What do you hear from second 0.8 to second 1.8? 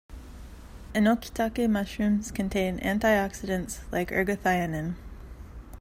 Enokitake